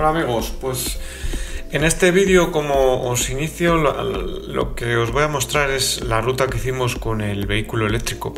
[0.00, 0.98] Hola amigos, pues
[1.72, 6.46] en este vídeo como os inicio lo, que os voy a mostrar es la ruta
[6.46, 8.32] que hicimos con el vehículo eléctrico.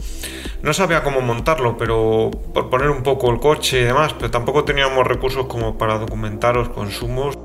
[0.63, 4.65] No sabía cómo montarlo, pero por poner un poco el coche y demás, pero tampoco
[4.65, 7.39] teníamos recursos como para documentar los consumos.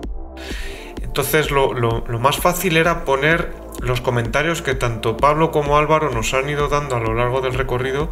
[1.04, 6.50] Entonces lo, más fácil era poner los comentarios que tanto Pablo como Álvaro nos han
[6.50, 8.12] ido dando a lo largo del recorrido,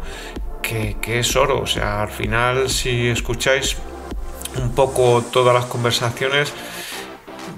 [0.62, 1.62] que, que es oro.
[1.62, 3.76] O sea, al final si escucháis
[4.58, 6.52] un poco todas las conversaciones,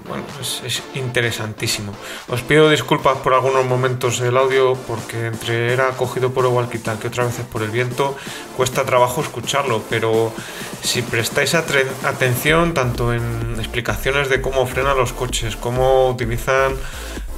[0.09, 1.93] bueno, es, interesantísimo.
[2.27, 6.79] Os pido disculpas por algunos momentos del audio porque entre era cogido por el walkie
[6.79, 8.17] que otras veces por el viento,
[8.57, 10.33] cuesta trabajo escucharlo, pero
[10.81, 16.75] si prestáis atención tanto en explicaciones de cómo frenan los coches, cómo utilizan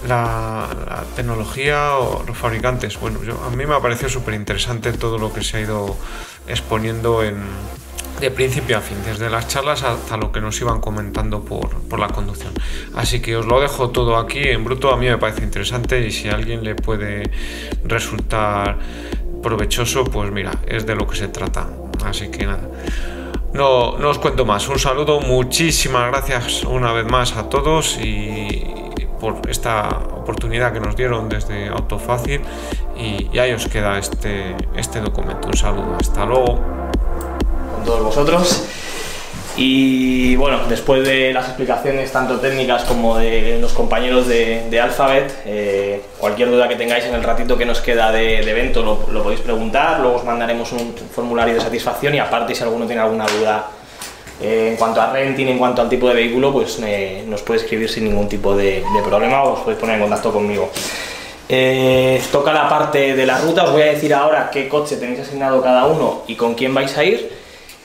[0.08, 3.00] la, la, tecnología o los fabricantes.
[3.00, 5.98] Bueno, yo, a mí me ha parecido súper interesante todo lo que se ha ido
[6.48, 7.44] exponiendo en,
[8.22, 12.08] de principio a fin, desde las charlas hasta lo que nos iban comentando por, la
[12.08, 12.54] conducción.
[12.96, 16.12] Así que os lo dejo todo aquí en bruto, a mí me parece interesante y
[16.12, 17.32] si a alguien le puede
[17.84, 18.78] resultar
[19.42, 21.68] provechoso, pues mira, es de lo que se trata.
[22.06, 22.70] Así que nada.
[23.54, 24.68] No, no os cuento más.
[24.68, 28.64] Un saludo, muchísimas gracias una vez más a todos y
[29.20, 32.42] por esta oportunidad que nos dieron desde Autofácil
[32.98, 35.48] y, y ahí os queda este, este documento.
[35.48, 36.91] Un saludo, hasta luego
[37.84, 38.64] todos vosotros.
[39.58, 46.02] Y bueno, después de las explicaciones tanto técnicas como de los compañeros de, Alphabet, eh,
[46.18, 50.00] cualquier duda que tengáis en el ratito que nos queda de, evento lo, podéis preguntar,
[50.00, 53.68] luego os mandaremos un formulario de satisfacción y aparte si alguno tiene alguna duda
[54.42, 57.60] eh, en cuanto a renting, en cuanto al tipo de vehículo, pues eh, nos puede
[57.60, 60.72] escribir sin ningún tipo de, problema o os podéis poner en contacto conmigo.
[62.32, 65.62] toca la parte de la ruta, os voy a decir ahora qué coche tenéis asignado
[65.62, 67.41] cada uno y con quién vais a ir.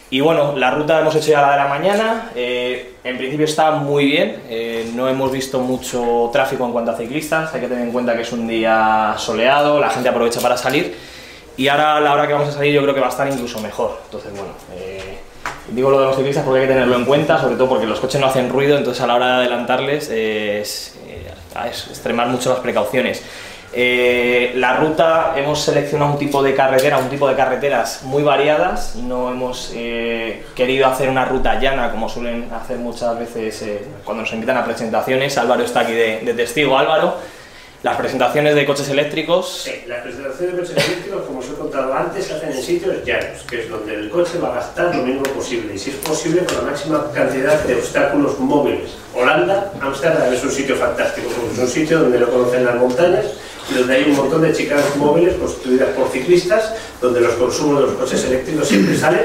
[0.09, 3.72] Y bueno, la ruta hemos hecho ya la de la mañana, eh, en principio está
[3.72, 7.84] muy bien, eh, no hemos visto mucho tráfico en cuanto a ciclistas, hay que tener
[7.84, 10.97] en cuenta que es un día soleado, la gente aprovecha para salir.
[11.56, 13.61] Y ahora la hora que vamos a salir yo creo que va a estar incluso
[13.61, 15.19] mejor, entonces bueno, eh,
[15.71, 17.99] digo lo de los ciclistas porque hay que tenerlo en cuenta, sobre todo porque los
[17.99, 20.95] coches no hacen ruido, entonces a la hora de adelantarles es,
[21.69, 23.25] es extremar mucho las precauciones.
[23.72, 28.97] Eh, la ruta hemos seleccionado un tipo de carretera, un tipo de carreteras muy variadas,
[28.97, 34.22] no hemos eh, querido hacer una ruta llana como suelen hacer muchas veces eh, cuando
[34.22, 35.37] nos invitan a presentaciones.
[35.37, 36.78] Álvaro está aquí de, testigo.
[36.78, 37.16] Álvaro,
[37.82, 39.69] las presentaciones de coches eléctricos.
[39.87, 43.43] Las presentaciones de coches eléctricos, como os he contado antes, se hacen en sitios llanos,
[43.48, 46.44] que es donde el coche va a gastar lo mínimo posible y si es posible
[46.44, 48.93] con la máxima cantidad de obstáculos móviles.
[49.15, 53.27] Holanda, Ámsterdam es un sitio fantástico, es un sitio donde lo conocen las montañas
[53.75, 57.97] donde hay un montón de chicas móviles constituidas por ciclistas, donde los consumos de los
[57.97, 59.25] coches eléctricos siempre salen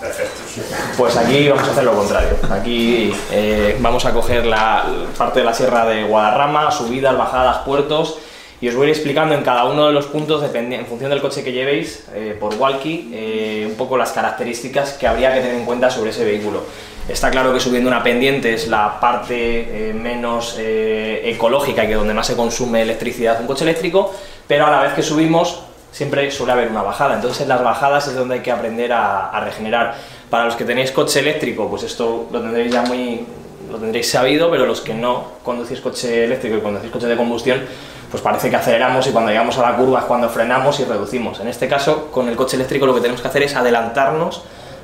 [0.00, 0.64] perfectos.
[0.96, 2.30] Pues aquí vamos a hacer lo contrario.
[2.50, 8.18] Aquí eh, vamos a coger la parte de la sierra de Guadarrama, subidas, bajadas, puertos,
[8.60, 11.20] y os voy a ir explicando en cada uno de los puntos, en función del
[11.20, 15.56] coche que llevéis, eh, por walkie, eh, un poco las características que habría que tener
[15.56, 16.62] en cuenta sobre ese vehículo.
[17.08, 21.94] Está claro que subiendo una pendiente es la parte eh, menos eh, ecológica y que
[21.94, 24.12] donde más se consume electricidad un coche eléctrico,
[24.48, 25.62] pero a la vez que subimos
[25.92, 29.40] siempre suele haber una bajada, entonces en las bajadas es donde hay que aprender a,
[29.40, 29.94] regenerar.
[30.28, 33.24] Para los que tenéis coche eléctrico, pues esto lo tendréis ya muy
[33.70, 37.62] lo tendréis sabido, pero los que no conducís coche eléctrico y conducís coche de combustión,
[38.10, 41.38] pues parece que aceleramos y cuando llegamos a la curva es cuando frenamos y reducimos.
[41.38, 44.42] En este caso, con el coche eléctrico lo que tenemos que hacer es adelantarnos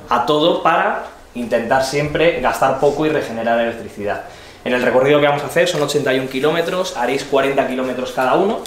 [0.09, 4.23] a todo para intentar siempre gastar poco y regenerar electricidad.
[4.65, 8.61] En el recorrido que vamos a hacer son 81 kilómetros, haréis 40 kilómetros cada uno,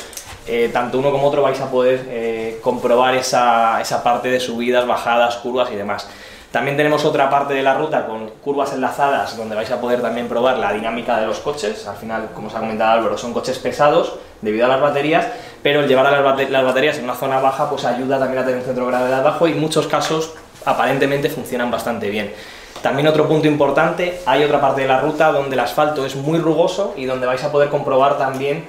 [0.48, 4.86] eh, tanto uno como otro vais a poder eh, comprobar esa, esa parte de subidas,
[4.86, 6.08] bajadas, curvas y demás.
[6.52, 10.30] También tenemos otra parte de la ruta con curvas enlazadas donde vais a poder también
[10.30, 11.86] probar la dinámica de los coches.
[11.86, 15.28] Al final, como os ha comentado Álvaro, son coches pesados debido a las baterías,
[15.62, 18.60] pero el llevar a las baterías en una zona baja pues ayuda también a tener
[18.60, 20.34] un centro de gravedad bajo y en muchos casos
[20.66, 22.34] aparentemente funcionan bastante bien.
[22.82, 26.38] También otro punto importante, hay otra parte de la ruta donde el asfalto es muy
[26.38, 28.68] rugoso y donde vais a poder comprobar también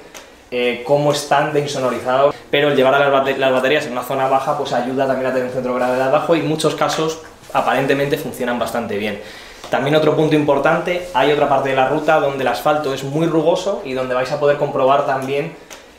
[0.49, 4.57] eh, cómo están de insonorizados, pero el llevar a las, baterías en una zona baja
[4.57, 7.19] pues ayuda también a tener un centro de gravedad bajo y en muchos casos
[7.53, 9.21] aparentemente funcionan bastante bien.
[9.69, 13.27] También otro punto importante, hay otra parte de la ruta donde el asfalto es muy
[13.27, 15.53] rugoso y donde vais a poder comprobar también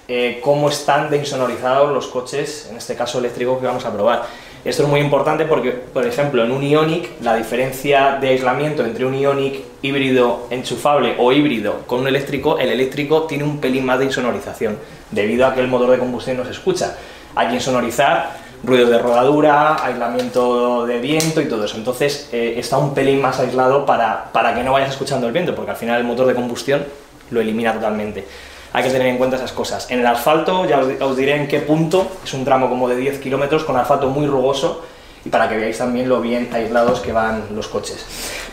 [0.09, 4.23] eh, cómo están de insonorizados los coches, en este caso eléctrico que vamos a probar.
[4.65, 9.07] Esto es muy importante porque, por ejemplo, en un Ionic, la diferencia de aislamiento entre
[9.07, 14.01] un Ionic híbrido enchufable o híbrido con un eléctrico, el eléctrico tiene un pelín más
[14.01, 14.77] de insonorización,
[15.11, 16.97] debido a que el motor de combustión no se escucha.
[17.37, 21.77] Hay que insonorizar ruidos de rodadura, aislamiento de viento y todo eso.
[21.77, 25.55] Entonces eh, está un pelín más aislado para, para que no vayas escuchando el viento,
[25.55, 26.85] porque al final el motor de combustión
[27.31, 28.25] lo elimina totalmente.
[28.73, 29.91] Hay que tener en cuenta esas cosas.
[29.91, 33.19] En el asfalto, ya os, diré en qué punto, es un tramo como de 10
[33.21, 34.85] kilómetros con asfalto muy rugoso
[35.25, 38.05] y para que veáis también lo bien aislados que van los coches.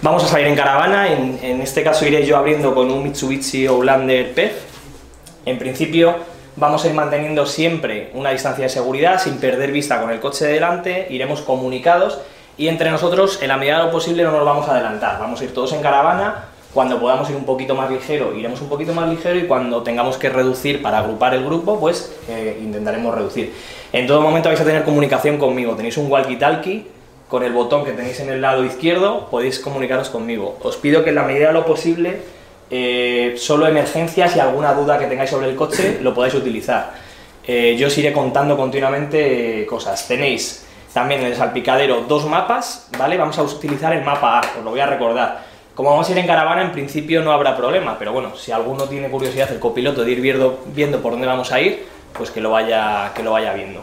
[0.01, 3.65] Vamos a salir en caravana, en, en este caso iré yo abriendo con un Mitsubishi
[3.67, 4.53] Outlander PEF.
[5.45, 6.15] En principio
[6.56, 10.45] vamos a ir manteniendo siempre una distancia de seguridad sin perder vista con el coche
[10.45, 12.19] de delante, iremos comunicados
[12.57, 15.41] y entre nosotros en la medida de lo posible no nos vamos a adelantar, vamos
[15.41, 16.45] a ir todos en caravana,
[16.75, 20.18] cuando podamos ir un poquito más ligero iremos un poquito más ligero y cuando tengamos
[20.18, 23.54] que reducir para agrupar el grupo pues eh, intentaremos reducir.
[23.94, 26.83] En todo momento vais a tener comunicación conmigo, tenéis un walkie-talkie
[27.30, 30.57] con el botón que tenéis en el lado izquierdo podéis comunicaros conmigo.
[30.62, 32.19] Os pido que en la medida de lo posible
[32.69, 36.92] eh, solo emergencias y alguna duda que tengáis sobre el coche lo podáis utilizar.
[37.48, 40.07] Eh, yo os iré contando continuamente eh, cosas.
[40.10, 43.18] Tenéis también en el salpicadero dos mapas, ¿vale?
[43.18, 45.55] Vamos a utilizar el mapa A, os lo voy a recordar.
[45.75, 48.86] Como vamos a ir en caravana, en principio no habrá problema, pero bueno, si alguno
[48.86, 52.39] tiene curiosidad, el copiloto, de ir viendo, viendo por dónde vamos a ir, pues que
[52.39, 53.81] lo vaya, que lo vaya viendo.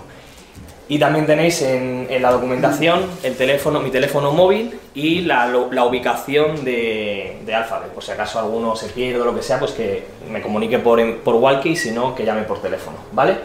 [0.88, 6.64] Y también tenéis en, la documentación el teléfono, mi teléfono móvil y la, la ubicación
[6.64, 7.92] de, de Alphabet.
[7.92, 11.18] Por si acaso alguno se pierde o lo que sea, pues que me comunique por,
[11.18, 13.36] por walkie, si no, que llame por teléfono, ¿vale?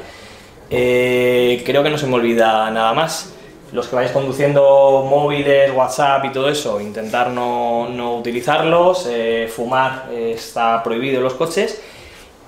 [0.70, 3.34] Eh, creo que no se me olvida nada más.
[3.72, 9.08] Los que vayáis conduciendo móviles, WhatsApp y todo eso, intentar no, no utilizarlos.
[9.10, 11.81] Eh, fumar eh, está prohibido en los coches.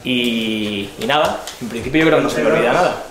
[0.03, 3.03] Y, y, nada, en principio yo creo que no se me olvida nada.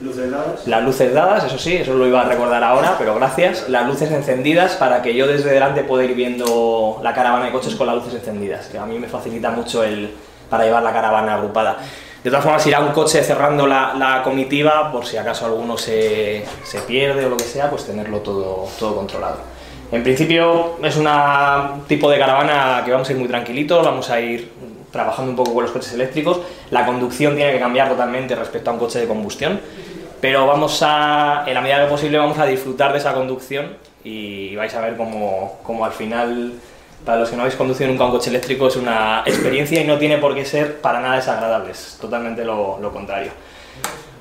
[0.00, 0.66] ¿Luces dadas?
[0.66, 3.68] Las luces dadas, eso sí, eso lo iba a recordar ahora, pero gracias.
[3.68, 7.74] Las luces encendidas para que yo desde delante pueda ir viendo la caravana de coches
[7.74, 10.14] con las luces encendidas, que a mí me facilita mucho el,
[10.48, 11.78] para llevar la caravana agrupada.
[12.22, 16.80] De todas formas, irá un coche cerrando la, comitiva, por si acaso alguno se, se,
[16.80, 19.38] pierde o lo que sea, pues tenerlo todo, todo controlado.
[19.92, 21.08] En principio es un
[21.86, 24.52] tipo de caravana que vamos a ir muy tranquilitos, vamos a ir
[24.90, 26.40] trabajando un poco con los coches eléctricos.
[26.70, 29.60] La conducción tiene que cambiar totalmente respecto a un coche de combustión
[30.20, 33.76] pero vamos a, en la medida de lo posible, vamos a disfrutar de esa conducción
[34.02, 36.54] y vais a ver cómo, cómo al final,
[37.08, 39.96] para los que no habéis conducido nunca un coche eléctrico, es una experiencia y no
[39.96, 43.32] tiene por qué ser para nada desagradable, es totalmente lo, lo contrario.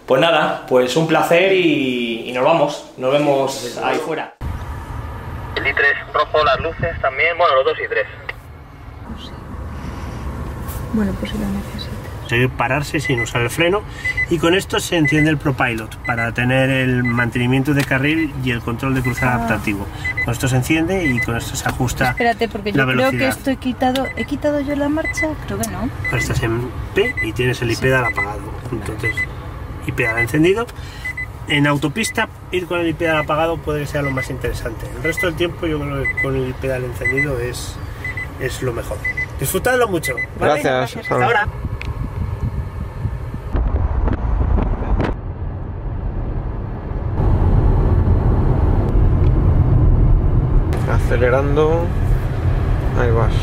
[0.06, 4.36] Pues nada, pues un placer y, y, nos vamos, nos vemos ahí fuera.
[5.58, 8.06] El i3 rojo, las luces también, bueno, los dos i3.
[10.94, 11.34] Bueno, pues
[12.28, 13.84] conseguir pararse sin usar el freno
[14.30, 18.60] y con esto se enciende el ProPilot para tener el mantenimiento de carril y el
[18.60, 19.36] control de cruce ah.
[19.36, 19.88] adaptativo.
[20.26, 23.10] Con esto se enciende y con esto se ajusta Espérate, porque yo la velocidad.
[23.10, 25.30] creo que esto he quitado, ¿he quitado yo la marcha?
[25.46, 25.90] Creo que no.
[26.04, 28.14] Pero estás en P y tienes el iPedal sí.
[28.14, 28.42] apagado.
[28.72, 29.16] Entonces,
[29.86, 30.68] iPedal encendido.
[31.48, 34.86] En autopista, ir con el iPedal apagado puede que sea lo más interesante.
[34.98, 37.78] El resto del tiempo yo creo que con el iPedal encendido es,
[38.42, 38.98] es lo mejor.
[39.40, 40.14] Disfrutadlo mucho.
[40.40, 40.62] ¿vale?
[40.62, 40.98] Gracias.
[40.98, 41.48] Hasta ahora.
[51.08, 51.86] Acelerando.
[53.00, 53.34] Ahí vas.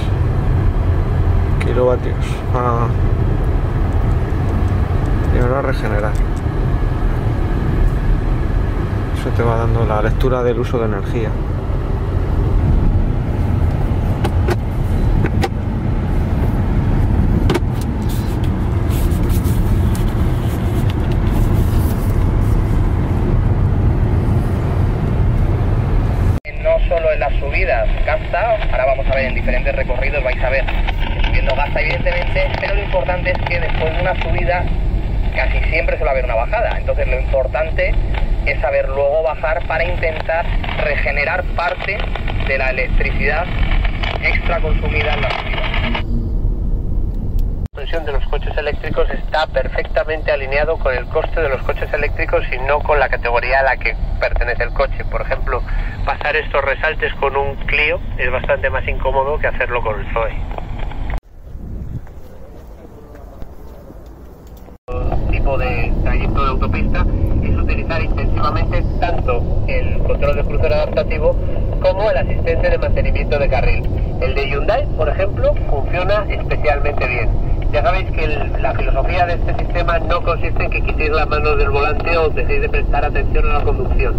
[1.64, 2.26] Kilovatios.
[2.54, 2.88] Ah.
[5.34, 6.12] y ahora regenerar.
[9.18, 11.30] Eso te va dando la lectura del uso de energía
[28.04, 32.50] gasta, ahora vamos a ver en diferentes recorridos, vais a ver que subiendo gasta evidentemente,
[32.60, 34.64] pero lo importante es que después de una subida
[35.34, 37.94] casi siempre suele haber una bajada, entonces lo importante
[38.46, 40.44] es saber luego bajar para intentar
[40.84, 41.96] regenerar parte
[42.46, 42.58] de
[43.26, 43.44] la
[44.22, 46.04] extra consumida en la subida
[48.04, 52.58] de los coches eléctricos está perfectamente alineado con el coste de los coches eléctricos y
[52.58, 55.04] no con la categoría a la que pertenece el coche.
[55.04, 55.62] Por ejemplo,
[56.04, 60.53] pasar estos resaltes con un Clio es bastante más incómodo que hacerlo con el Zoe.
[78.04, 81.70] es que la filosofía de este sistema no consiste en que quitéis las manos del
[81.70, 84.14] volante o dejéis de prestar atención a la conducción,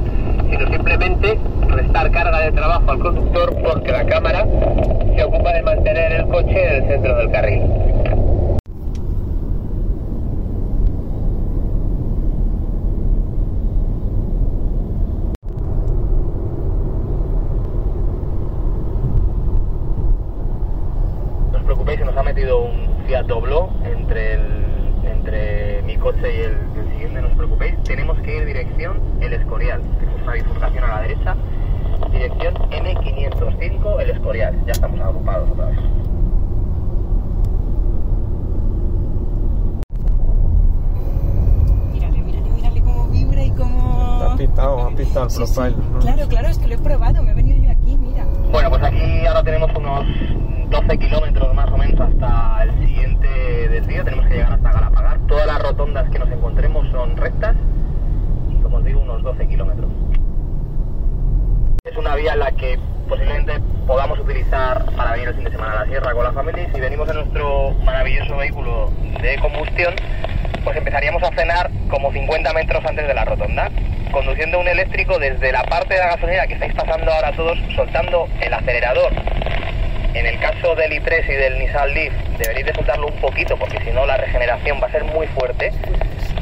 [0.49, 4.45] sino simplemente restar carga de trabajo al conductor porque la cámara
[5.15, 7.61] se ocupa de mantener el coche en el centro del carril.
[21.51, 23.64] No os preocupéis, nos ha metido un Fiat Doblo
[63.85, 66.79] podamos utilizar para venir el fin de semana a la sierra con la familia si
[66.79, 69.93] venimos en nuestro maravilloso vehículo de combustión,
[70.63, 73.69] pues empezaríamos a frenar como 50 metros antes de la rotonda,
[74.11, 78.27] conduciendo un eléctrico desde la parte de la gasolinera que estáis pasando ahora todos, soltando
[78.41, 79.13] el acelerador.
[80.13, 83.83] En el caso del i3 y del Nissan Leaf deberéis de soltarlo un poquito porque
[83.83, 85.71] si no la regeneración va a ser muy fuerte.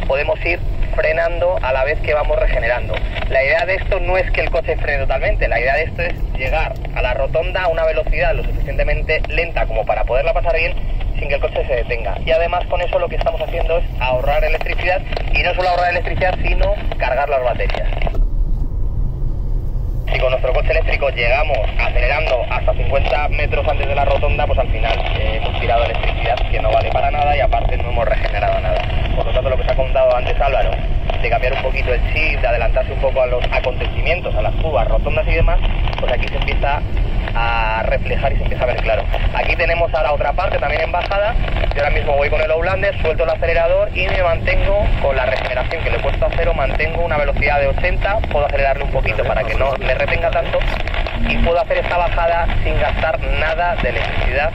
[0.07, 0.59] Podemos ir
[0.95, 2.95] frenando a la vez que vamos regenerando.
[3.29, 6.01] La idea de esto no es que el coche frene totalmente, la idea de esto
[6.01, 10.55] es llegar a la rotonda a una velocidad lo suficientemente lenta como para poderla pasar
[10.55, 10.73] bien
[11.19, 12.15] sin que el coche se detenga.
[12.25, 15.01] Y además con eso lo que estamos haciendo es ahorrar electricidad
[15.33, 17.89] y no solo ahorrar electricidad sino cargar las baterías.
[20.11, 24.59] Si con nuestro coche eléctrico llegamos acelerando hasta 50 metros antes de la rotonda, pues
[24.59, 28.05] al final eh, hemos tirado electricidad que no vale para nada y aparte no hemos
[28.07, 29.02] regenerado nada.
[29.15, 30.71] Por lo tanto, lo que os ha contado antes Álvaro,
[31.21, 34.53] de cambiar un poquito el chip, de adelantarse un poco a los acontecimientos, a las
[34.55, 35.59] curvas, rotondas y demás,
[35.99, 36.81] pues aquí se empieza
[37.35, 39.03] a reflejar y se empieza a ver claro.
[39.33, 41.33] Aquí tenemos a la otra parte también en bajada.
[41.75, 45.25] Yo ahora mismo voy con el Outlander, suelto el acelerador y me mantengo con la
[45.25, 48.91] regeneración que le he puesto a cero, mantengo una velocidad de 80, puedo acelerarle un
[48.91, 50.59] poquito para que no me retenga tanto
[51.27, 54.51] y puedo hacer esta bajada sin gastar nada de electricidad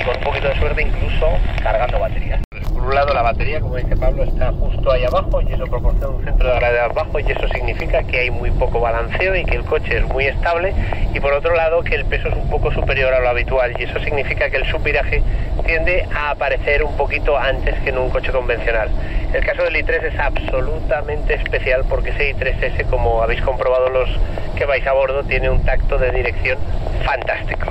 [0.00, 2.40] y con un poquito de suerte incluso cargando baterías.
[2.84, 6.08] Por un lado la batería, como dice Pablo, está justo ahí abajo y eso proporciona
[6.08, 9.56] un centro de gravedad bajo y eso significa que hay muy poco balanceo y que
[9.56, 10.74] el coche es muy estable
[11.14, 13.84] y por otro lado que el peso es un poco superior a lo habitual y
[13.84, 15.22] eso significa que el subviraje
[15.64, 18.90] tiende a aparecer un poquito antes que en un coche convencional.
[19.32, 24.10] El caso del i3 es absolutamente especial porque ese i3S, como habéis comprobado los
[24.58, 26.58] que vais a bordo, tiene un tacto de dirección
[27.02, 27.64] fantástico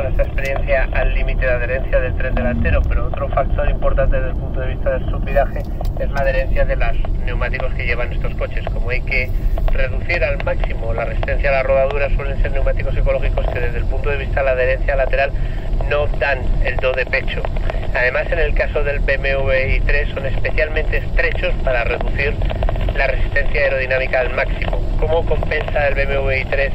[0.00, 4.30] en esta experiencia al límite de adherencia del tren delantero, pero otro factor importante desde
[4.30, 5.62] el punto de vista del subviraje
[6.00, 6.96] es la adherencia de los
[7.26, 8.64] neumáticos que llevan estos coches.
[8.72, 9.30] Como hay que
[9.72, 13.84] reducir al máximo la resistencia a la rodadura, suelen ser neumáticos ecológicos que desde el
[13.84, 15.30] punto de vista de la adherencia lateral
[15.90, 17.42] no dan el do de pecho.
[17.94, 22.34] Además, en el caso del BMW i3 son especialmente estrechos para reducir
[22.96, 24.80] la resistencia aerodinámica al máximo.
[24.98, 26.70] ¿Cómo compensa el BMW i3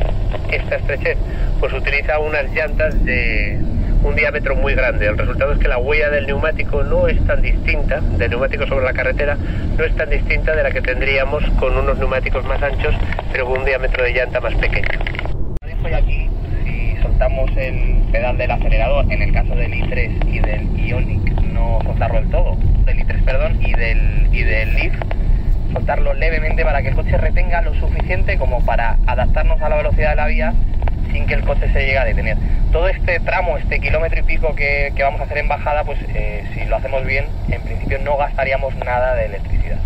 [0.51, 1.17] esta estrechez?
[1.60, 3.60] Pues utiliza unas llantas de
[4.04, 5.08] un diámetro muy grande.
[5.08, 8.86] El resultado es que la huella del neumático no es tan distinta, del neumático sobre
[8.86, 9.38] la carretera,
[9.78, 12.94] no es tan distinta de la que tendríamos con unos neumáticos más anchos,
[13.32, 14.88] pero con un diámetro de llanta más pequeño.
[15.90, 16.30] Ya aquí,
[16.66, 21.80] si soltamos el pedal del acelerador, en el caso del i3 y del Ionic, no
[21.84, 24.94] soltarlo del todo, del i3, perdón, y del, y del Leaf,
[25.74, 30.12] soltarlo levemente para que el coche retenga lo suficiente como para adaptarnos a la velocidad
[30.12, 30.54] de la vía
[31.17, 32.38] sin que el coche se llegue a detener.
[32.71, 35.97] Todo este tramo, este kilómetro y pico que, que vamos a hacer en bajada, pues
[36.13, 39.79] eh, si lo hacemos bien, en principio no gastaríamos nada de electricidad.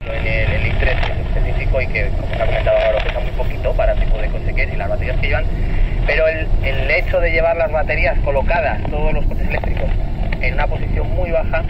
[0.00, 3.30] En el, el i3 es específico y que, como se ha comentado ahora, pesa muy
[3.32, 5.44] poquito para el tipo de coche que es y las baterías que llevan,
[6.06, 9.90] pero el, el hecho de llevar las baterías colocadas, todos los coches eléctricos,
[10.40, 11.62] en una posición muy baja,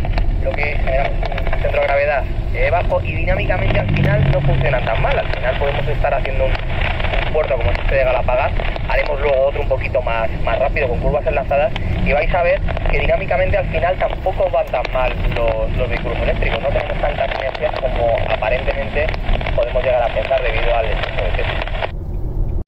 [0.45, 4.85] lo que generamos un centro de gravedad eh, bajo y dinámicamente al final no funcionan
[4.85, 5.19] tan mal.
[5.19, 6.53] Al final podemos estar haciendo un,
[7.29, 8.51] un puerto como este de Galapagar,
[8.89, 11.73] haremos luego otro un poquito más, más rápido con curvas enlazadas
[12.05, 16.19] y vais a ver que dinámicamente al final tampoco van tan mal los, los vehículos
[16.21, 19.07] eléctricos, no tenemos tantas inercias como aparentemente
[19.55, 21.93] podemos llegar a pensar debido al exceso de peso.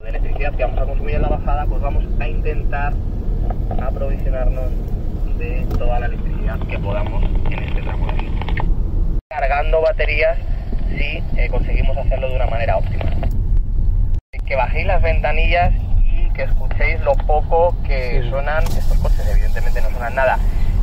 [0.01, 2.93] De electricidad que vamos a consumir en la bajada, pues vamos a intentar
[3.83, 4.71] aprovisionarnos
[5.39, 8.29] de toda la electricidad que podamos en este tramo de.
[9.31, 10.37] Cargando baterías
[10.91, 13.20] si eh, conseguimos hacerlo de una manera óptima.
[14.51, 15.73] Que bajéis las ventanillas
[16.13, 20.39] y que escuchéis lo poco que suenan estos coches, evidentemente no suenan nada.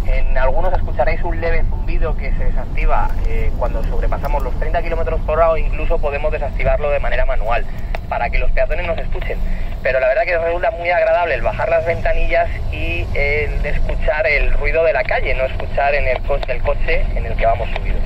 [0.06, 5.18] En algunos escucharéis un leve zumbido que se desactiva eh, cuando sobrepasamos los 30 km
[5.26, 7.66] por hora o incluso podemos desactivarlo de manera manual
[8.08, 9.38] para que los peatones nos escuchen.
[9.84, 14.54] Pero la verdad que resulta muy agradable el bajar las ventanillas y el escuchar el
[14.54, 17.68] ruido de la calle, no escuchar en el coche, el coche en el que vamos
[17.76, 18.02] subidos.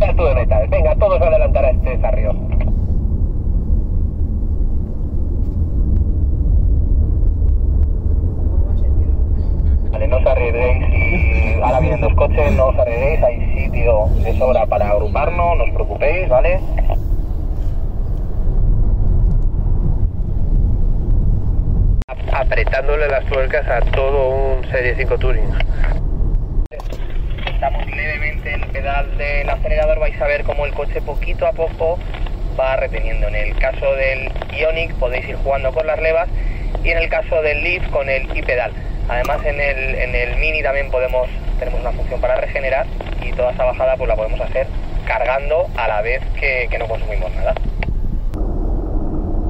[0.00, 2.56] Salto de metal, venga, todos adelantar a este zarrio.
[9.96, 15.64] ¿Cómo va a ser que no os arriesguéis, hay sitio de sobra para agruparnos, no
[15.64, 16.60] os preocupéis, ¿vale?
[22.32, 25.50] Apretándole las tuercas a todo un Serie 5 Touring.
[27.46, 31.52] Estamos levemente en el pedal del acelerador, vais a ver cómo el coche poquito a
[31.52, 31.98] poco
[32.60, 33.28] va reteniendo.
[33.28, 36.28] En el caso del Ionic podéis ir jugando con las levas
[36.84, 38.72] y en el caso del Leaf con el i-pedal.
[39.08, 42.86] Además en el, en el Mini también podemos, tenemos una función para regenerar
[43.22, 44.66] y toda esa bajada pues la podemos hacer
[45.06, 47.54] cargando a la vez que, que no consumimos nada.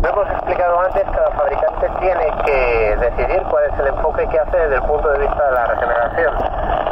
[0.03, 4.57] Lo hemos explicado antes, cada fabricante tiene que decidir cuál es el enfoque que hace
[4.57, 6.35] desde el punto de vista de la regeneración.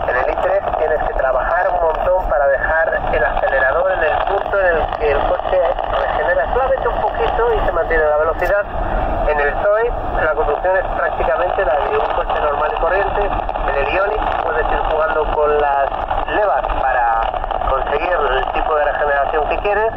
[0.09, 4.59] En el i3 tienes que trabajar un montón para dejar el acelerador en el punto
[4.59, 5.61] en el que el coche
[6.00, 8.64] regenera solamente un poquito y se mantiene la velocidad.
[9.28, 9.92] En el Zoe
[10.25, 13.21] la conducción es prácticamente la de un coche normal y corriente.
[13.68, 15.88] En el Ioniq puedes ir jugando con las
[16.35, 17.21] levas para
[17.71, 19.92] conseguir el tipo de regeneración que quieres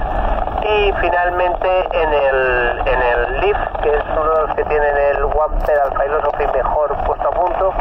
[0.67, 5.23] y finalmente en el, en el Leaf, que es uno de los que tienen el
[5.23, 7.73] One Pedal Philosophy mejor puesto a punto,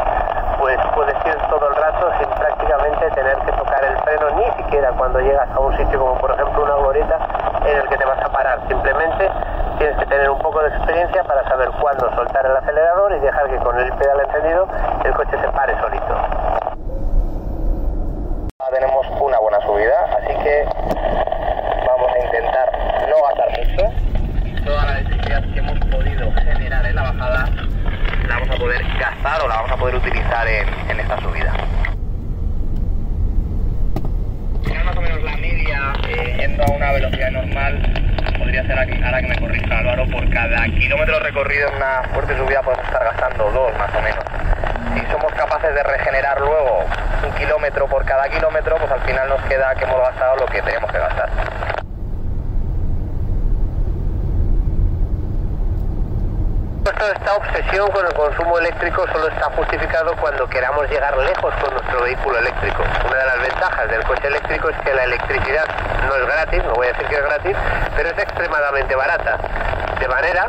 [0.59, 4.91] pues puedes ir todo el rato sin prácticamente tener que tocar el freno, ni siquiera
[4.91, 7.19] cuando llegas a un sitio como por ejemplo una glorieta
[7.65, 8.59] en el que te vas a parar.
[8.67, 9.29] Simplemente
[9.77, 13.49] tienes que tener un poco de experiencia para saber cuándo soltar el acelerador y dejar
[13.49, 14.67] que con el pedal encendido
[15.03, 16.15] el coche se pare solito.
[18.71, 20.67] Tenemos una buena subida, así que
[21.87, 22.69] vamos a intentar
[23.09, 24.65] no gastar mucho.
[24.65, 27.49] Toda la electricidad que hemos podido generar en la bajada
[28.27, 28.59] la vamos a
[29.35, 31.51] o la vamos a poder utilizar en, esta subida.
[34.85, 37.93] Más o menos la media eh, yendo a una velocidad normal
[38.39, 42.37] podría ser aquí, ahora que me corrija Álvaro, por cada kilómetro recorrido en una fuerte
[42.37, 44.23] subida podemos estar gastando dos más o menos.
[44.95, 46.85] Si somos capaces de regenerar luego
[47.25, 50.61] un kilómetro por cada kilómetro, pues al final nos queda que hemos gastado lo que
[50.61, 51.29] tenemos que gastar.
[56.87, 62.01] Esta obsesión con el consumo eléctrico solo está justificado cuando queramos llegar lejos con nuestro
[62.01, 62.81] vehículo eléctrico.
[63.05, 65.65] Una de las ventajas del coche eléctrico es que la electricidad
[66.07, 67.57] no es gratis, no voy a decir que es gratis,
[67.93, 69.37] pero es extremadamente barata.
[69.99, 70.47] De manera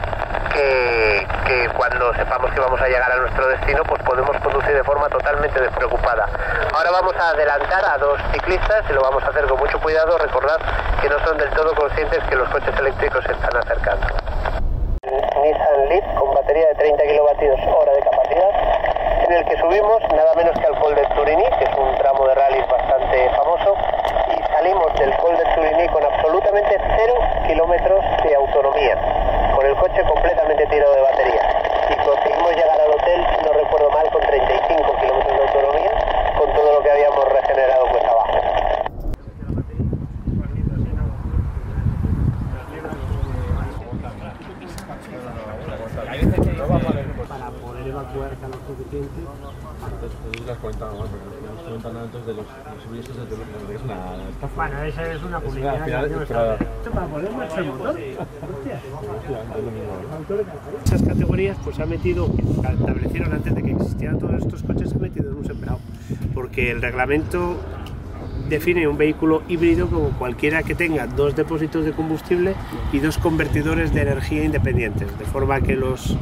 [0.53, 4.85] que, que cuando sepamos que vamos a llegar a nuestro destino, pues podemos conducir de
[4.85, 6.29] forma totalmente despreocupada.
[6.73, 10.17] Ahora vamos a adelantar a dos ciclistas y lo vamos a hacer con mucho cuidado.
[10.19, 10.59] Recordad
[11.03, 14.07] que no son del todo conscientes que los coches eléctricos se están acercando.
[15.49, 18.51] Nissan Leaf con batería de 30 kilovatios hora de capacidad,
[19.25, 22.29] en el que subimos nada menos que al Col del Turini, que es un tramo
[22.29, 23.75] de rally bastante famoso,
[24.29, 27.15] y salimos del Col del Turini con absolutamente cero
[27.47, 28.97] kilómetros de autonomía,
[29.57, 31.43] con el coche completamente tirado de batería.
[31.89, 35.93] Y conseguimos llegar al hotel, si no recuerdo mal, con 35 kilómetros de autonomía,
[36.37, 38.39] con todo lo que habíamos regenerado pues abajo.
[47.29, 47.51] para
[48.13, 49.21] poder evacuar calor suficiente.
[54.57, 56.55] Bueno, esa es una publicidad que hacemos ahora.
[56.55, 58.01] Esto para poder marchar el motor.
[60.85, 62.31] Esas categorías pues ha metido,
[62.63, 65.79] establecieron antes de que existieran todos estos coches, se ha metido en un sembrado.
[66.35, 67.57] Porque el reglamento
[68.49, 72.55] define un vehículo híbrido como cualquiera que tenga dos depósitos de combustible
[72.93, 76.17] y dos convertidores de energía independientes, de forma que los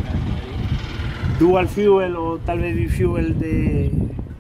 [1.39, 3.91] dual fuel o tal vez bifuel de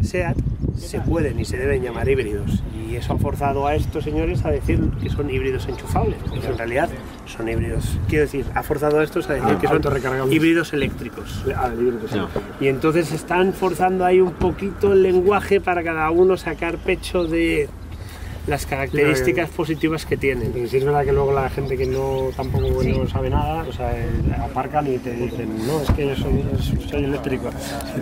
[0.02, 0.36] SEAT
[0.76, 2.62] se pueden y se deben llamar híbridos.
[2.88, 6.56] Y eso ha forzado a estos señores a decir que son híbridos enchufables, porque en
[6.56, 6.88] realidad
[7.26, 7.98] son híbridos.
[8.08, 11.44] Quiero decir, ha forzado a estos a decir que son híbridos eléctricos.
[12.60, 17.68] Y entonces están forzando ahí un poquito el lenguaje para cada uno sacar pecho de
[18.46, 20.52] las características positivas que tienen.
[20.52, 23.72] Pero sí es verdad que luego la gente que no tampoco no sabe nada, o
[23.72, 24.06] sea, eh,
[24.40, 26.44] aparcan y te dicen, no, es que yo soy,
[26.88, 27.50] soy eléctrico.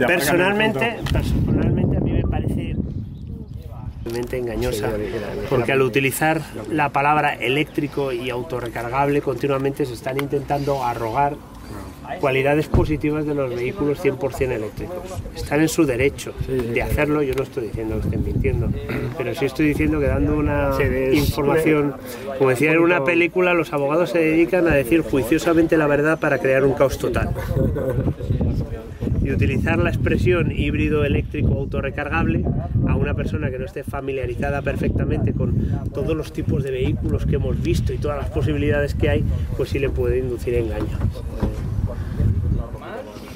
[0.06, 2.76] Personalmente, personalmente a mí me parece
[4.04, 4.90] realmente engañosa,
[5.48, 11.36] porque al utilizar la palabra eléctrico y autorrecargable continuamente se están intentando arrogar
[12.20, 14.96] cualidades positivas de los vehículos 100% eléctricos.
[15.34, 18.68] Están en su derecho de hacerlo, yo no estoy diciendo que estén mintiendo,
[19.16, 20.70] pero sí estoy diciendo que dando una
[21.12, 21.94] información,
[22.38, 26.38] como decía en una película, los abogados se dedican a decir juiciosamente la verdad para
[26.38, 27.30] crear un caos total
[29.24, 32.44] y utilizar la expresión híbrido eléctrico autorrecargable
[32.86, 35.54] a una persona que no esté familiarizada perfectamente con
[35.94, 39.24] todos los tipos de vehículos que hemos visto y todas las posibilidades que hay,
[39.56, 40.98] pues sí le puede inducir engaño.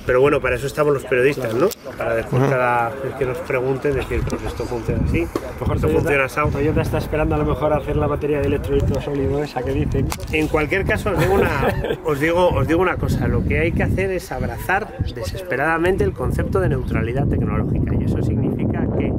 [0.09, 1.69] Pero bueno, para eso estamos los periodistas, ¿no?
[1.99, 5.27] para después cada vez que nos pregunte decir, pues esto funciona así,
[5.61, 6.41] Mejor esto funciona así.
[6.51, 10.09] Toyota está esperando a lo mejor hacer la batería de electrolito sólido esa que dicen.
[10.33, 13.73] En cualquier caso, os digo, una, os, digo, os digo una cosa, lo que hay
[13.73, 19.13] que hacer es abrazar desesperadamente el concepto de neutralidad tecnológica y eso significa que,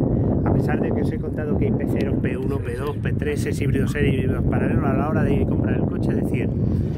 [0.43, 3.87] a pesar de que os he contado que hay P0, P1, P2, P3, es híbrido
[3.87, 6.47] ser y híbridos paralelo a la hora de ir y comprar el coche, decir,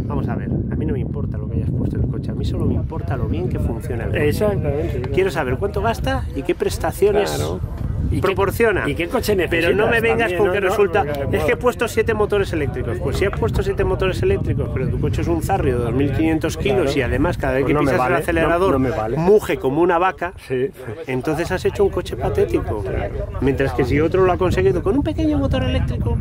[0.06, 2.32] vamos a ver, a mí no me importa lo que hayas puesto en el coche,
[2.32, 4.28] a mí solo me importa lo bien que funciona el coche.
[4.28, 5.10] Exactamente.
[5.14, 7.62] Quiero saber cuánto gasta y qué prestaciones Claro.
[8.10, 8.90] ¿Y qué- proporciona.
[8.90, 11.06] y qué coche necesitas Pero no me vengas con que No, resulta.
[11.32, 12.98] es que he puesto siete motores eléctricos.
[13.00, 16.58] Pues si has puesto siete motores eléctricos, pero tu coche es un zarrio de 2.500
[16.58, 19.18] kilos y además cada vez Pues que pisas vale, el acelerador vale.
[19.18, 20.70] muge como una vaca, Sí.
[21.08, 22.84] entonces has hecho un coche patético.
[23.42, 26.18] Mientras que si otro lo ha conseguido con un pequeño motor eléctrico,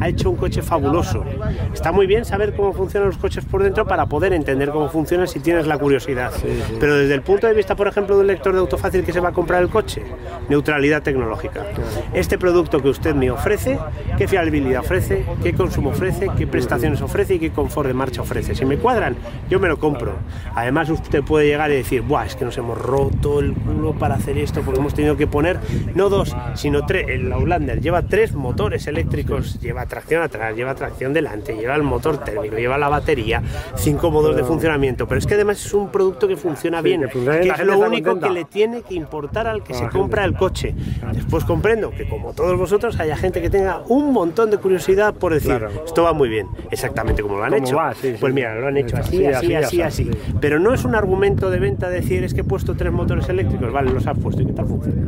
[0.00, 1.24] ha hecho un coche fabuloso.
[1.72, 5.28] Está muy bien saber cómo funcionan los coches por dentro para poder entender cómo funcionan
[5.28, 6.32] si tienes la curiosidad.
[6.80, 9.20] Pero desde el punto de vista, por ejemplo, de un lector de autofácil que se
[9.20, 10.02] va a comprar el coche,
[10.48, 11.64] neutralidad tecnológica.
[12.12, 13.78] Este producto que usted me ofrece,
[14.16, 18.54] qué fiabilidad ofrece, qué consumo ofrece, qué prestaciones ofrece y qué confort de marcha ofrece.
[18.54, 19.16] Si me cuadran,
[19.48, 20.12] yo me lo compro.
[20.54, 24.14] Además, usted puede llegar y decir, Buah, es que nos hemos roto el culo para
[24.14, 25.58] hacer esto porque hemos tenido que poner
[25.94, 27.06] no dos, sino tres.
[27.08, 32.18] El Outlander lleva tres motores eléctricos, lleva tracción atrás, lleva tracción delante, lleva el motor
[32.18, 33.42] térmico, lleva la batería,
[33.76, 35.06] cinco modos de funcionamiento.
[35.08, 37.72] Pero es que además es un producto que funciona bien, que funciona bien, que la
[37.72, 38.28] es lo único contenta.
[38.28, 39.98] que le tiene que importar al que A se la gente.
[40.00, 40.74] compra el coche.
[41.12, 45.32] Después comprendo que como todos vosotros haya gente que tenga un montón de curiosidad por
[45.32, 45.70] decir, Claro.
[45.84, 47.76] esto va muy bien, exactamente como lo han ¿Cómo hecho.
[47.76, 47.94] va?
[47.94, 48.16] Sí, sí.
[48.20, 50.34] Pues mira, lo han hecho así, Sí, así, así, así, así, sí.
[50.40, 53.72] Pero no es un argumento de venta decir es que he puesto tres motores eléctricos,
[53.72, 55.02] vale, los has puesto y qué tal funciona.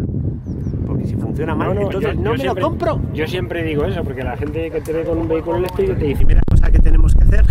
[1.39, 3.01] Porque si funciona mal, entonces yo- no yo me siempre- lo compro.
[3.15, 6.01] Yo siempre digo eso, porque la gente que te ve con un vehículo eléctrico te
[6.01, 7.45] La dice, primera cosa que tenemos que hacer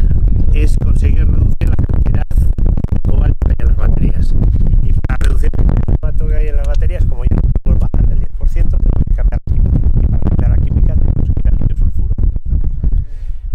[0.53, 4.35] es conseguir reducir la cantidad de cobalto que hay en las baterías.
[4.83, 8.07] Y para reducir el cobalto que hay en las baterías, como ya no podemos bajar
[8.09, 9.77] del 10%, tenemos que cambiar la química.
[10.01, 12.13] Y para cambiar la química tenemos que al litio sulfuro.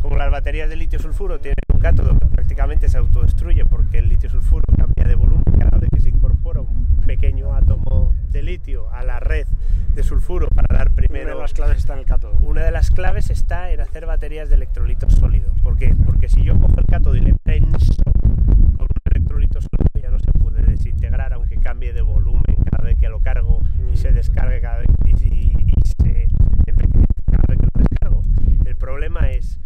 [0.01, 4.09] Como las baterías de litio sulfuro tienen un cátodo que prácticamente se autodestruye porque el
[4.09, 8.91] litio sulfuro cambia de volumen cada vez que se incorpora un pequeño átomo de litio
[8.91, 9.47] a la red
[9.95, 12.39] de sulfuro para dar una primero de las claves está en el cátodo.
[12.41, 15.53] una de las claves está en hacer baterías de electrolito sólido.
[15.63, 15.95] ¿Por qué?
[16.07, 20.19] Porque si yo cojo el cátodo y le prenso con un electrolito sólido ya no
[20.19, 23.61] se puede desintegrar aunque cambie de volumen cada vez que lo cargo
[23.93, 26.29] y se descargue cada vez y, y- y se
[26.67, 28.23] empequeñece cada vez que lo descargo.
[28.65, 29.59] El problema es,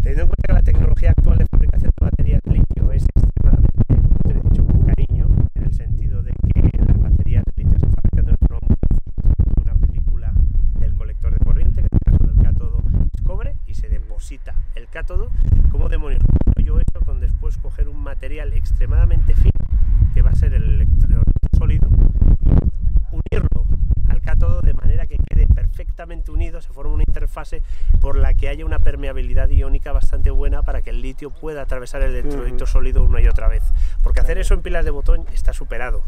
[0.00, 3.82] teniendo en cuenta que la tecnología actual de fabricación de baterías de litio es extremadamente,
[4.22, 7.78] te lo he dicho con cariño, en el sentido de que las baterías de litio
[7.78, 8.76] se fabrican de una forma muy
[9.54, 10.32] de una película
[10.80, 12.82] del colector de corriente, que en el caso del cátodo
[13.14, 15.30] es cobre, y se deposita el cátodo.
[15.70, 16.22] ¿Cómo demonios?
[16.44, 19.66] puedo Yo he hecho con después coger un material extremadamente fino,
[20.14, 21.22] que va a ser el electrolito
[21.56, 21.88] sólido,
[23.10, 23.66] unirlo
[24.08, 27.62] al cátodo de manera que quede perfectamente unido, se forma una interfase
[28.00, 30.62] por la que haya una permeabilidad iónica bastante buena
[31.28, 33.62] litio pueda atravesar el electrolito sólido una y otra vez.
[34.02, 36.02] Porque hacer eso en pilas de botón está superado.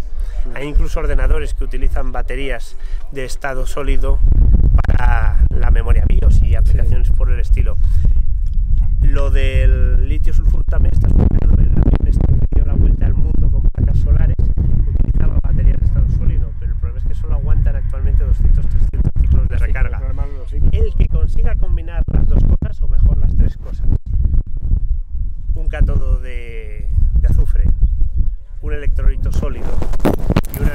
[0.54, 2.76] Hay incluso ordenadores que utilizan baterías
[3.12, 4.18] de estado sólido
[4.86, 7.76] para la memoria BIOS y aplicaciones por el estilo.
[9.02, 11.54] Lo del litio sulfuro también está superado.
[11.54, 15.86] El avión este que dio la vuelta al mundo con placas solares utilizaba baterías de
[15.86, 20.00] estado sólido, pero el problema es que solo aguantan actualmente 200-300 ciclos de recarga.
[20.72, 23.86] El que consiga combinar las dos cosas, o mejor las tres cosas,
[25.54, 27.64] un cátodo de, de azufre,
[28.62, 29.68] un electrolito sólido
[30.58, 30.68] y un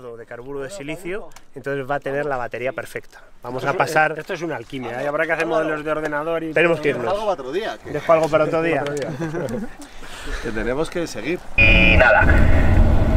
[0.00, 3.22] de carburo de silicio, entonces va a tener la batería perfecta.
[3.42, 4.18] Vamos a pasar...
[4.18, 5.06] Esto es una alquimia, ¿eh?
[5.06, 6.52] habrá que hacer modelos de ordenador y...
[6.52, 7.18] Tenemos que Algo irnos.
[7.18, 8.82] para otro día, que, Dejo algo para otro día.
[10.42, 11.38] que tenemos que seguir.
[11.56, 12.26] Y nada,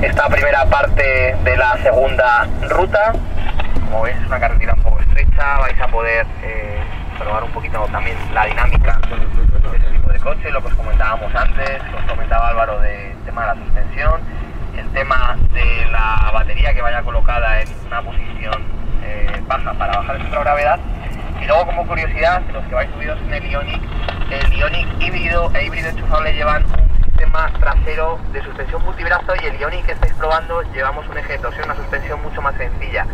[0.01, 3.13] esta primera parte de la segunda ruta,
[3.85, 6.83] como veis es una carretera un poco estrecha, vais a poder eh,
[7.17, 11.33] probar un poquito también la dinámica de este tipo de coche, lo que os comentábamos
[11.33, 14.21] antes, os comentaba Álvaro del tema de la suspensión,
[14.77, 18.63] el tema de la batería que vaya colocada en una posición
[19.03, 20.79] eh, baja para bajar de gravedad.
[21.41, 23.81] Y luego como curiosidad, los que vais subidos en el Ionic,
[24.31, 29.59] el Ionic híbrido e híbrido enchufable llevan un sistema trasero de suspensión multibrazo y el
[29.59, 33.05] Ionic que estáis probando llevamos un eje de torsión, una suspensión mucho más sencilla,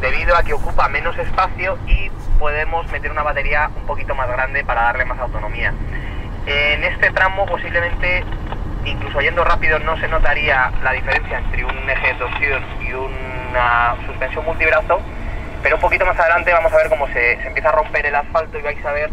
[0.00, 4.64] debido a que ocupa menos espacio y podemos meter una batería un poquito más grande
[4.64, 5.72] para darle más autonomía.
[6.46, 8.24] En este tramo posiblemente,
[8.84, 13.96] incluso yendo rápido, no se notaría la diferencia entre un eje de torsión y una
[14.06, 15.00] suspensión multibrazo,
[15.62, 18.58] pero un poquito más adelante vamos a ver cómo se, empieza a romper el asfalto
[18.58, 19.10] y vais a ver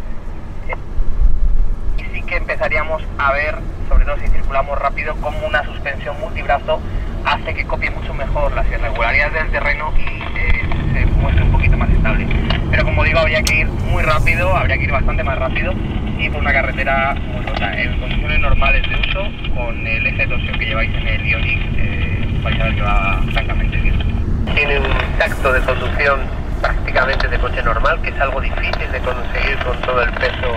[1.98, 3.56] y sí que empezaríamos a ver,
[3.88, 6.82] sobre todo si circulamos rápido, como una suspensión multibrazo
[7.26, 10.62] hace que copie mucho mejor las irregularidades del terreno y eh,
[10.94, 12.26] se muestre un poquito más estable.
[12.72, 15.74] Pero como digo, habría que ir muy rápido, habría que ir bastante más rápido
[16.20, 17.82] y por una carretera muy rota.
[17.82, 21.60] En condiciones normales de uso, con el eje de torsión que lleváis en el Ioniq,
[21.78, 23.96] eh, vais a ver que va francamente bien.
[24.54, 26.20] Tiene un tacto de conducción
[26.62, 30.54] prácticamente de coche normal, que es algo difícil de conseguir con todo el peso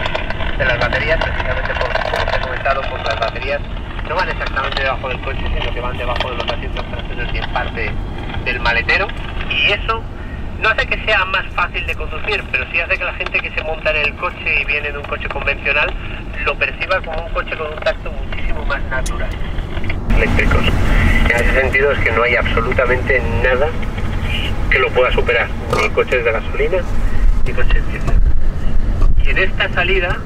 [0.59, 3.61] de las baterías, precisamente por, como os he comentado, por las baterías
[4.09, 7.39] no van exactamente debajo del coche, sino que van debajo de los asientos traseros y
[7.39, 7.91] en parte
[8.45, 9.07] del maletero.
[9.49, 10.03] Y eso
[10.63, 13.51] no hace que sea más fácil de conducir, pero sí hace que la gente que
[13.51, 15.93] se monta en el coche y viene de un coche convencional
[16.45, 19.29] lo perciba como un coche con un tacto muchísimo más natural.
[20.17, 20.63] Eléctricos.
[21.31, 23.69] En ese sentido es que no hay absolutamente nada
[24.71, 25.49] que lo pueda superar,
[25.81, 26.79] ni coches de gasolina
[27.45, 28.15] ni coches diésel.
[29.25, 30.17] Y en esta salida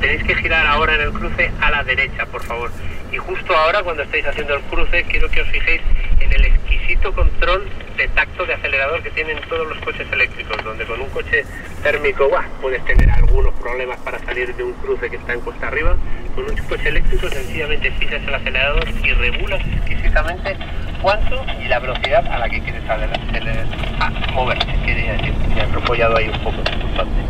[0.00, 2.72] tenéis que girar ahora en el cruce a la derecha, por favor.
[3.12, 5.80] Y justo ahora, cuando estáis haciendo el cruce, quiero que os fijéis
[6.20, 10.84] en el exquisito control de tacto de acelerador que tienen todos los coches eléctricos, donde
[10.84, 11.44] con un coche
[11.82, 12.28] térmico
[12.60, 15.96] puedes tener algunos problemas para salir de un cruce que está en cuesta arriba.
[16.34, 20.56] Con un coche eléctrico sencillamente pisas el acelerador y regulas exquisitamente
[21.00, 23.66] cuánto y la velocidad a la que quieres acelerar,
[24.00, 25.34] ah, moverte, quería decir.
[25.48, 27.26] Me he atropellado ahí un poco, disculpadme.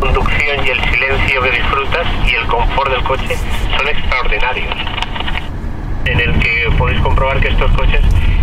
[0.00, 3.36] conducción y el silencio que disfrutas y el confort del coche
[3.76, 5.07] son extraordinarios.
[6.08, 8.00] En el que podéis comprobar que estos coches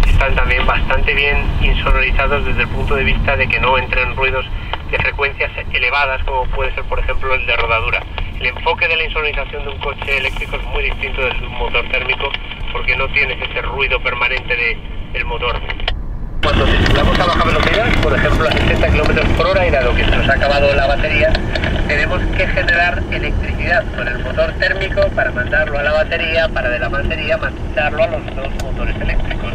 [0.08, 4.46] están también bastante bien insonorizados desde el punto de vista de que no entren ruidos
[4.92, 8.04] de frecuencias elevadas como puede ser por ejemplo el de rodadura.
[8.40, 11.54] El enfoque de la insonorización de un coche eléctrico es muy distinto del de un
[11.54, 12.30] motor térmico
[12.72, 14.78] porque no tienes ese ruido permanente de,
[15.14, 15.60] del motor.
[16.46, 20.06] Cuando circulamos a baja velocidad, por ejemplo a 60 km por hora y dado que
[20.06, 21.34] se nos ha acabado la batería,
[21.88, 26.78] tenemos que generar electricidad con el motor térmico para mandarlo a la batería, para de
[26.78, 29.54] la batería mandarlo a los dos motores eléctricos.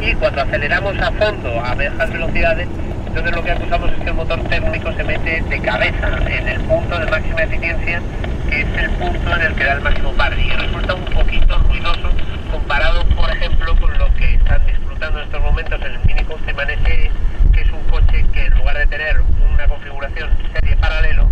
[0.00, 2.66] Y cuando aceleramos a fondo a bajas velocidades,
[3.06, 6.60] entonces lo que acusamos es que el motor térmico se mete de cabeza en el
[6.62, 8.02] punto de máxima eficiencia,
[8.50, 10.36] que es el punto en el que da el máximo par.
[10.36, 12.10] Y resulta un poquito ruidoso
[12.50, 14.60] comparado, por ejemplo, con lo que están
[15.08, 17.10] en estos momentos en el Mini Custom S,
[17.52, 19.20] que es un coche que en lugar de tener
[19.52, 21.28] una configuración serie paralelo,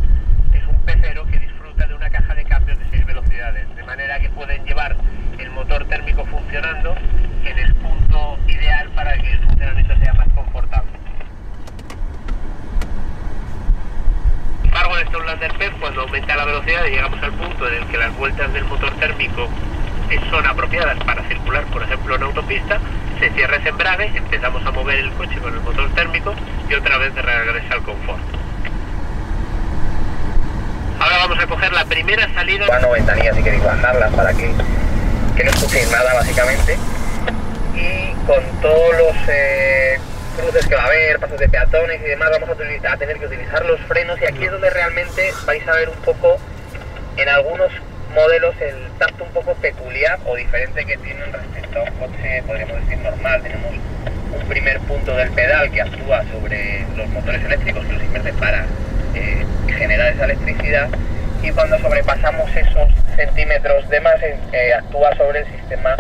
[0.52, 4.20] es un pecero que disfruta de una caja de cambios de 6 velocidades, de manera
[4.20, 4.94] que pueden llevar
[5.38, 6.94] el motor térmico funcionando
[7.44, 10.92] en el punto ideal para que el funcionamiento sea más confortable.
[14.60, 17.74] Sin embargo, en este Outlander PEP, cuando aumenta la velocidad y llegamos al punto en
[17.82, 19.48] el que las vueltas del motor térmico
[20.28, 22.78] son apropiadas para circular, por ejemplo, en autopista,
[23.22, 26.34] se cierra ese embrague, empezamos a mover el coche con el motor térmico
[26.68, 28.20] y otra vez regresa al confort.
[30.98, 32.66] Ahora vamos a coger la primera salida.
[32.66, 34.50] Bueno, ventanillas si queréis bajarlas para que,
[35.36, 36.76] que no escuchéis nada básicamente.
[37.76, 40.00] Y con todos los eh,
[40.36, 43.26] cruces que va a haber, pasos de peatones y demás, vamos a, a tener que
[43.26, 46.38] utilizar los frenos y aquí es donde realmente vais a ver un poco
[47.16, 47.70] en algunos
[48.12, 52.80] modelos el tacto un poco peculiar o diferente que tienen respecto a un coche, podríamos
[52.82, 53.42] decir, normal.
[53.42, 53.72] Tenemos
[54.34, 58.02] un primer punto del pedal que actúa sobre los motores eléctricos que los
[58.34, 58.64] para
[59.14, 59.44] eh,
[59.78, 60.88] generar esa electricidad
[61.42, 65.96] y cuando sobrepasamos esos centímetros de más eh, actúa sobre el sistema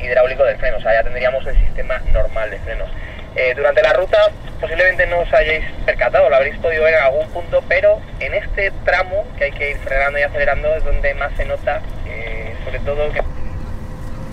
[0.00, 2.90] hidráulico del freno, o sea, ya tendríamos el sistema normal de frenos.
[3.36, 4.18] Eh, durante la ruta
[4.60, 8.70] posiblemente no os hayáis percatado, lo habréis podido ver en algún punto, pero en este
[8.84, 12.78] tramo que hay que ir frenando y acelerando es donde más se nota, eh, sobre
[12.80, 13.22] todo que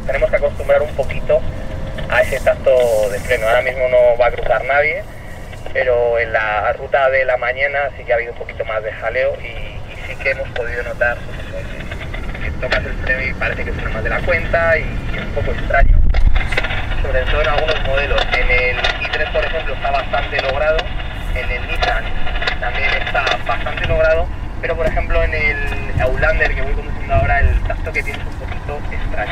[0.05, 1.41] tenemos que acostumbrar un poquito
[2.09, 3.47] a ese tacto de freno.
[3.47, 5.03] Ahora mismo no va a cruzar nadie,
[5.73, 8.91] pero en la ruta de la mañana sí que ha habido un poquito más de
[8.91, 13.89] jaleo y, sí que hemos podido notar pues tocas el freno y parece que suena
[13.89, 14.83] más de la cuenta y,
[15.13, 15.96] y es un poco extraño
[17.07, 18.21] sobre en algunos modelos.
[18.33, 20.77] En el i3, por ejemplo, está bastante logrado,
[21.35, 22.03] en el Nissan
[22.59, 24.27] también está bastante logrado,
[24.61, 28.25] pero por ejemplo en el Outlander que voy conduciendo ahora, el tacto que tiene es
[28.25, 29.31] un poquito extraño.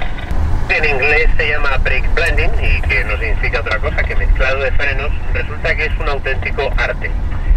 [0.70, 4.72] En inglés se llama brake blending y que nos indica otra cosa, que mezclado de
[4.72, 7.12] frenos resulta que es un auténtico arte.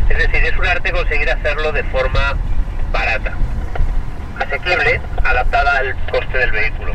[0.08, 2.34] Es decir, es un arte conseguir hacerlo de forma
[2.90, 3.34] barata,
[4.40, 6.94] asequible, adaptada al coste del vehículo.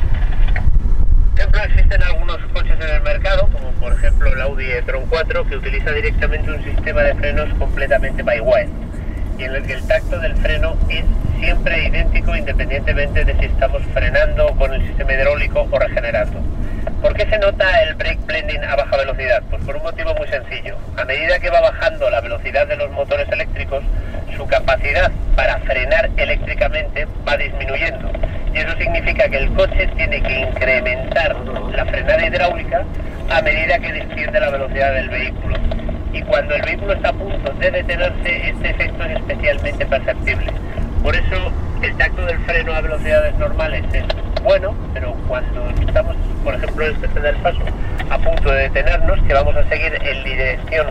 [1.44, 5.58] Ejemplo, existen algunos coches en el mercado, como por ejemplo el Audi e-tron 4, que
[5.58, 8.70] utiliza directamente un sistema de frenos completamente by wire,
[9.38, 11.04] y en el que el tacto del freno es
[11.42, 16.40] siempre idéntico independientemente de si estamos frenando con el sistema hidráulico o regenerando.
[17.02, 19.44] ¿Por qué se nota el brake blending a baja velocidad?
[19.50, 20.78] Pues por un motivo muy sencillo.
[20.96, 23.84] A medida que va bajando la velocidad de los motores eléctricos,
[24.38, 28.14] su capacidad para frenar eléctricamente va disminuyendo
[28.60, 31.36] eso significa que el coche tiene que incrementar
[31.74, 32.84] la frenada hidráulica
[33.30, 35.56] a medida que desciende la velocidad del vehículo.
[36.14, 40.52] Y cuando el vehículo está a punto de detenerse, este efecto es especialmente perceptible.
[41.02, 44.06] Por eso el tacto del freno a velocidades normales es
[44.44, 47.60] bueno, pero cuando estamos, por ejemplo, en este del paso,
[48.10, 50.88] a punto de detenernos, que vamos a seguir en dirección,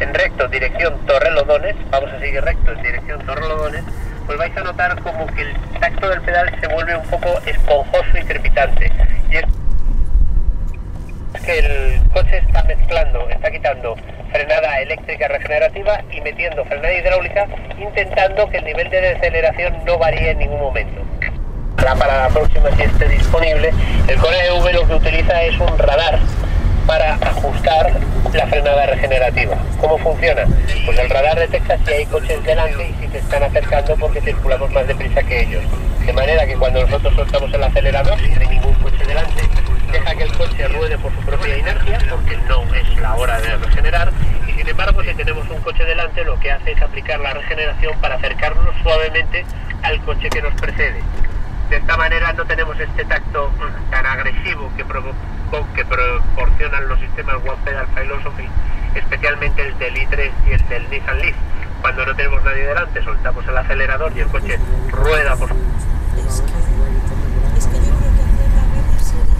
[0.00, 3.84] en recto, dirección Torrelodones, vamos a seguir recto en dirección Torrelodones,
[4.26, 8.18] pues vais a notar como que el tacto del pedal se vuelve un poco esponjoso
[8.18, 8.90] y crepitante.
[9.30, 9.44] Y es
[11.44, 13.96] que el coche está mezclando, está quitando
[14.32, 17.46] frenada eléctrica regenerativa y metiendo frenada hidráulica,
[17.78, 21.02] intentando que el nivel de deceleración no varíe en ningún momento.
[21.76, 23.72] Para la próxima, si esté disponible,
[24.06, 26.18] el Core EV lo que utiliza es un radar
[26.86, 27.92] para ajustar
[28.32, 29.56] la frenada regenerativa.
[29.80, 30.42] ¿Cómo funciona?
[30.84, 34.70] Pues el radar detecta si hay coches delante y si se están acercando porque circulamos
[34.70, 35.62] más deprisa que ellos.
[36.04, 39.42] De manera que cuando nosotros soltamos el acelerador, si no hay ningún coche delante,
[39.92, 43.56] deja que el coche ruede por su propia inercia, porque no es la hora de
[43.56, 44.10] regenerar,
[44.46, 47.98] y sin embargo si tenemos un coche delante lo que hace es aplicar la regeneración
[48.00, 49.44] para acercarnos suavemente
[49.82, 51.00] al coche que nos precede.
[51.68, 53.50] De esta manera no tenemos este tacto
[53.90, 54.84] tan agresivo que,
[55.74, 58.48] que proporcionan los sistemas One Pedal Philosophy,
[58.94, 61.34] especialmente el del i3 y el del Nissan Leaf.
[61.80, 64.58] Cuando no tenemos nadie delante, soltamos el acelerador y el coche
[64.90, 65.50] rueda por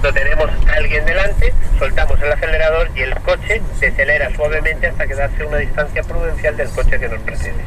[0.02, 5.42] no tenemos a alguien delante, soltamos el acelerador y el coche decelera suavemente hasta quedarse
[5.42, 7.62] a una distancia prudencial del coche que nos precede.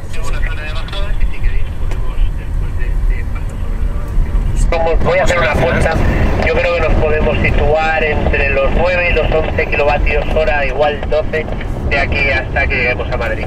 [4.74, 5.94] Como voy a hacer una apuesta,
[6.44, 11.00] yo creo que nos podemos situar entre los 9 y los 11 kilovatios hora, igual
[11.10, 11.46] 12,
[11.90, 13.46] de aquí hasta que lleguemos a Madrid.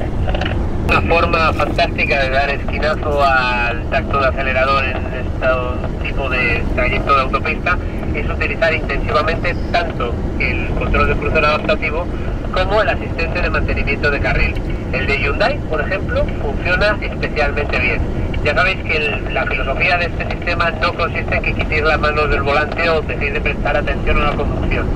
[0.88, 7.14] Una forma fantástica de dar esquinazo al tacto de acelerador en este tipo de trayecto
[7.14, 7.78] de autopista
[8.16, 12.08] es utilizar intensivamente tanto el control de crucero adaptativo
[12.54, 14.54] como el asistente de mantenimiento de carril.
[14.94, 18.27] El de Hyundai, por ejemplo, funciona especialmente bien.
[18.48, 18.98] Ya sabéis que
[19.34, 23.02] la filosofía de este sistema no consiste en que quitéis las manos del volante o
[23.02, 24.88] dejéis de prestar atención a la conducción,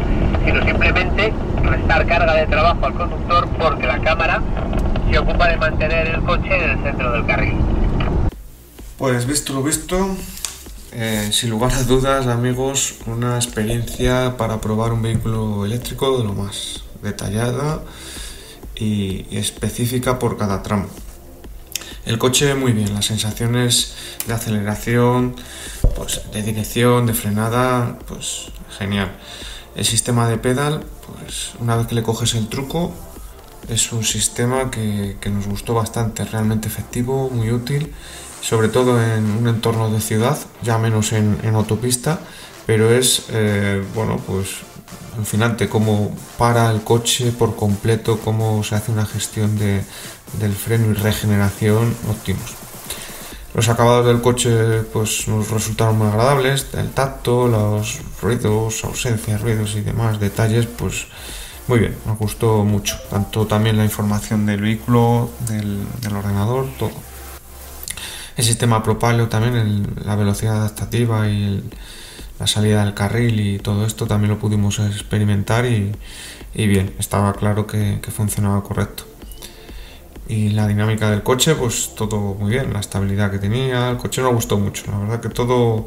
[0.45, 4.41] sino simplemente restar carga de trabajo al conductor porque la cámara
[5.11, 7.55] se ocupa de mantener el coche en el centro del carril.
[8.97, 10.15] Pues visto lo visto,
[10.93, 16.31] eh, sin lugar a dudas, amigos, una experiencia para probar un vehículo eléctrico de lo
[16.31, 17.81] más detallada
[18.75, 20.87] y específica por cada tramo.
[22.05, 23.93] El coche muy bien, las sensaciones
[24.27, 25.35] de aceleración,
[25.95, 29.11] pues de dirección, de frenada, pues genial.
[29.75, 32.91] El sistema de pedal, pues una vez que le coges el truco,
[33.69, 37.93] es un sistema que, que nos gustó bastante, realmente efectivo, muy útil,
[38.41, 42.19] sobre todo en un entorno de ciudad, ya menos en, en autopista,
[42.65, 44.61] pero es, eh, bueno, pues
[45.13, 49.83] alucinante cómo para el coche por completo, cómo se hace una gestión de,
[50.39, 52.55] del freno y regeneración óptimos.
[53.53, 59.75] Los acabados del coche pues nos resultaron muy agradables, el tacto, los ruidos, ausencias, ruidos
[59.75, 61.07] y demás detalles, pues
[61.67, 62.97] muy bien, nos gustó mucho.
[63.09, 66.91] Tanto también la información del vehículo, del, ordenador, todo.
[68.37, 71.63] El sistema Propaleo también, la velocidad adaptativa y el,
[72.41, 75.91] la salida del carril y todo esto también lo pudimos experimentar y,
[76.55, 79.03] bien, estaba claro que, funcionaba correcto.
[80.27, 84.23] Y la dinámica del coche, pues todo muy bien, la estabilidad que tenía, el coche
[84.23, 85.85] nos gustó mucho, la verdad que todo,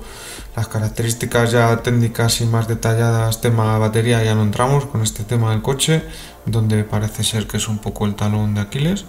[0.55, 5.51] las características ya técnicas y más detalladas, tema batería, ya no entramos con este tema
[5.51, 6.05] del coche,
[6.47, 9.07] donde parece ser que es un poco el talón de Aquiles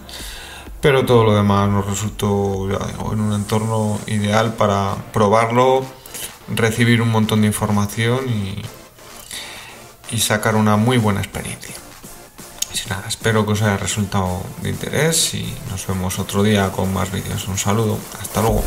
[0.82, 2.68] pero todo lo demás nos resultó
[3.12, 5.84] en un entorno ideal para probarlo,
[6.48, 8.62] recibir un montón de información y,
[10.16, 11.76] y sacar una muy buena experiencia.
[12.90, 17.12] Nada, espero que os haya resultado de interés y nos vemos otro día con más
[17.12, 17.48] vídeos.
[17.48, 18.64] Un saludo, hasta luego.